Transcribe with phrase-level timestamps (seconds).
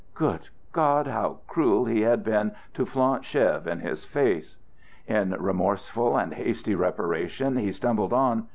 [0.15, 1.05] Good God!
[1.05, 4.57] How cruel he had been to flaunt Chev in his face!
[5.05, 8.47] In remorseful and hasty reparation he stumbled on.